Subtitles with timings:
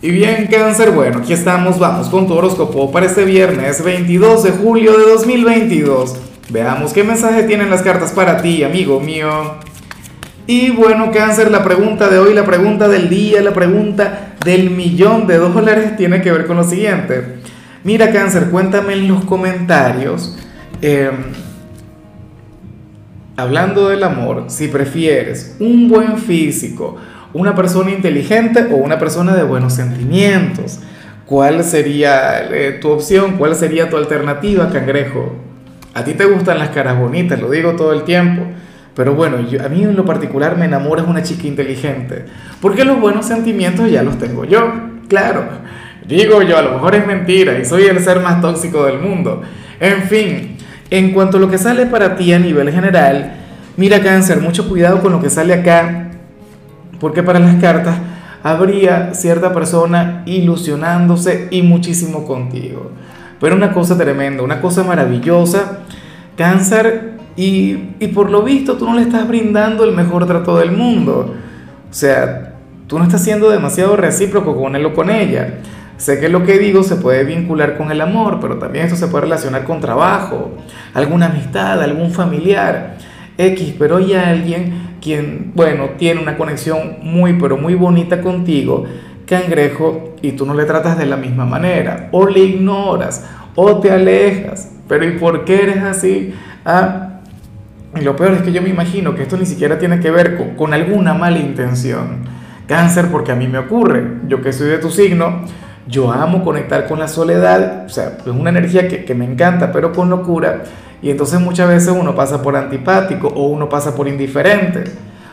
[0.00, 4.52] Y bien, cáncer, bueno, aquí estamos, vamos con tu horóscopo para este viernes 22 de
[4.52, 6.16] julio de 2022.
[6.50, 9.56] Veamos qué mensaje tienen las cartas para ti, amigo mío.
[10.46, 15.26] Y bueno, cáncer, la pregunta de hoy, la pregunta del día, la pregunta del millón
[15.26, 17.40] de dólares tiene que ver con lo siguiente.
[17.82, 20.38] Mira, cáncer, cuéntame en los comentarios,
[20.80, 21.32] em,
[23.36, 26.98] hablando del amor, si prefieres un buen físico,
[27.32, 30.80] una persona inteligente o una persona de buenos sentimientos.
[31.26, 33.36] ¿Cuál sería eh, tu opción?
[33.36, 35.36] ¿Cuál sería tu alternativa, cangrejo?
[35.94, 38.44] A ti te gustan las caras bonitas, lo digo todo el tiempo.
[38.94, 42.24] Pero bueno, a mí en lo particular me enamora una chica inteligente.
[42.60, 44.72] Porque los buenos sentimientos ya los tengo yo.
[45.08, 45.44] Claro,
[46.06, 49.42] digo yo, a lo mejor es mentira y soy el ser más tóxico del mundo.
[49.78, 50.56] En fin,
[50.90, 53.34] en cuanto a lo que sale para ti a nivel general,
[53.76, 56.07] mira cáncer, mucho cuidado con lo que sale acá
[57.00, 57.96] porque para las cartas
[58.42, 62.92] habría cierta persona ilusionándose y muchísimo contigo.
[63.40, 65.80] Pero una cosa tremenda, una cosa maravillosa,
[66.36, 67.76] cáncer, y,
[68.14, 71.34] por lo visto tú no le estás brindando el mejor trato del mundo.
[71.88, 72.54] O sea,
[72.88, 75.60] tú no estás siendo demasiado recíproco con él o con ella.
[75.98, 79.06] Sé que lo que digo se puede vincular con el amor, pero también esto se
[79.06, 80.50] puede relacionar con trabajo,
[80.94, 82.96] alguna amistad, algún familiar,
[83.36, 88.84] X, pero hay alguien quien, bueno, tiene una conexión muy, pero muy bonita contigo,
[89.26, 93.90] cangrejo, y tú no le tratas de la misma manera, o le ignoras, o te
[93.90, 96.34] alejas, pero ¿y por qué eres así?
[96.64, 97.20] Ah,
[97.98, 100.36] y lo peor es que yo me imagino que esto ni siquiera tiene que ver
[100.36, 102.38] con, con alguna mala intención.
[102.66, 105.42] Cáncer, porque a mí me ocurre, yo que soy de tu signo,
[105.88, 109.72] yo amo conectar con la soledad, o sea, es una energía que, que me encanta,
[109.72, 110.62] pero con locura
[111.00, 114.84] y entonces muchas veces uno pasa por antipático o uno pasa por indiferente.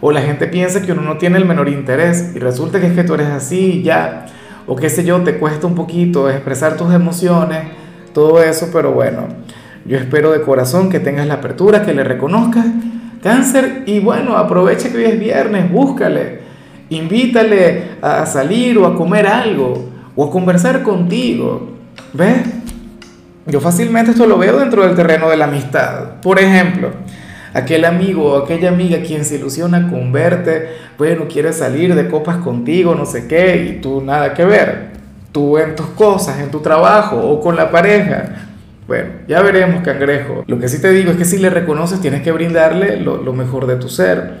[0.00, 2.92] O la gente piensa que uno no tiene el menor interés y resulta que es
[2.92, 4.26] que tú eres así ya.
[4.66, 7.64] O qué sé yo, te cuesta un poquito expresar tus emociones,
[8.12, 9.26] todo eso, pero bueno,
[9.84, 12.66] yo espero de corazón que tengas la apertura, que le reconozcas
[13.22, 16.40] cáncer y bueno, aprovecha que hoy es viernes, búscale,
[16.90, 21.68] invítale a salir o a comer algo o a conversar contigo.
[22.12, 22.38] ¿Ves?
[23.46, 26.20] Yo fácilmente esto lo veo dentro del terreno de la amistad.
[26.20, 26.90] Por ejemplo,
[27.54, 32.38] aquel amigo o aquella amiga quien se ilusiona con verte, bueno, quiere salir de copas
[32.38, 34.88] contigo, no sé qué, y tú nada que ver.
[35.30, 38.48] Tú en tus cosas, en tu trabajo o con la pareja.
[38.88, 40.42] Bueno, ya veremos, cangrejo.
[40.48, 43.32] Lo que sí te digo es que si le reconoces, tienes que brindarle lo, lo
[43.32, 44.40] mejor de tu ser.